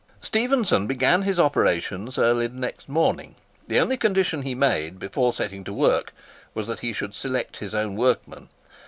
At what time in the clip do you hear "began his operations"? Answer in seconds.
0.87-2.17